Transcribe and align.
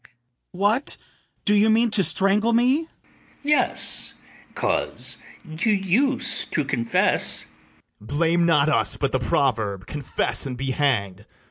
What, 0.51 0.97
do 1.45 1.53
you 1.53 1.69
mean 1.69 1.91
to 1.91 2.03
strangle 2.03 2.53
me? 2.53 2.75
ITHAMORE. 2.75 2.89
Yes, 3.43 4.13
'cause 4.55 5.17
you 5.47 5.73
use 5.73 6.45
to 6.45 6.65
confess. 6.65 7.43
BARABAS. 8.01 8.17
Blame 8.17 8.43
not 8.47 8.67
us, 8.67 8.97
but 8.97 9.11
the 9.11 9.19
proverb, 9.19 9.85
Confess 9.85 10.47
and 10.47 10.57
be 10.57 10.71
hanged. 10.71 11.27